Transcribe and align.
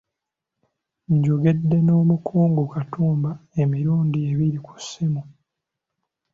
Njogedde 1.15 1.77
n'omukungu 1.81 2.61
Katumba 2.73 3.31
emirundi 3.61 4.17
ebiri 4.29 4.59
ku 4.65 4.73
ssimu. 4.81 5.23